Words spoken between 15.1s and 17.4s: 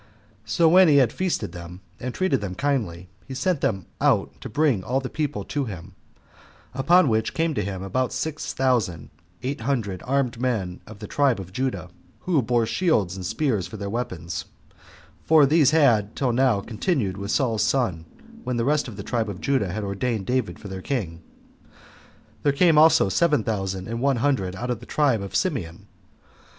for these had [till now] continued with